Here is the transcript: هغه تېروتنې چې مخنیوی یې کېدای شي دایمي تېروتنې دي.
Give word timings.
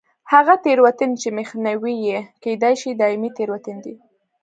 هغه 0.31 0.53
تېروتنې 0.63 1.15
چې 1.21 1.29
مخنیوی 1.37 1.95
یې 2.07 2.19
کېدای 2.43 2.73
شي 2.81 2.91
دایمي 3.01 3.29
تېروتنې 3.37 3.81
دي. 3.85 3.95